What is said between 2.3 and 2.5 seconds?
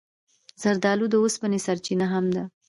ده.